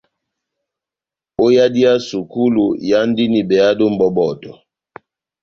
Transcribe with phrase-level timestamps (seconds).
[1.43, 4.51] Ó yadi ya sukulu, ihándini behado mʼbɔbɔtɔ.